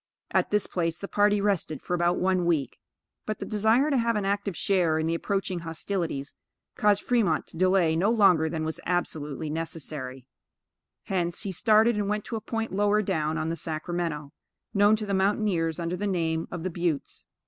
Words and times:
At 0.31 0.49
this 0.49 0.65
place 0.65 0.97
the 0.97 1.07
party 1.07 1.39
rested 1.39 1.79
for 1.83 1.93
about 1.93 2.17
one 2.17 2.43
week; 2.45 2.79
but 3.27 3.37
the 3.37 3.45
desire 3.45 3.91
to 3.91 3.97
have 3.99 4.15
an 4.15 4.25
active 4.25 4.57
share 4.57 4.97
in 4.97 5.05
the 5.05 5.13
approaching 5.13 5.59
hostilities, 5.59 6.33
caused 6.75 7.03
Fremont 7.03 7.45
to 7.45 7.57
delay 7.57 7.95
no 7.95 8.09
longer 8.09 8.49
than 8.49 8.65
was 8.65 8.79
absolutely 8.87 9.51
necessary; 9.51 10.25
hence, 11.03 11.43
he 11.43 11.51
started 11.51 11.97
and 11.97 12.09
went 12.09 12.25
to 12.25 12.35
a 12.35 12.41
point 12.41 12.71
lower 12.73 13.03
down 13.03 13.37
on 13.37 13.49
the 13.49 13.55
Sacramento, 13.55 14.31
known 14.73 14.95
to 14.95 15.05
the 15.05 15.13
mountaineers 15.13 15.79
under 15.79 15.95
the 15.95 16.07
name 16.07 16.47
of 16.49 16.63
the 16.63 16.71
Buttes. 16.71 17.27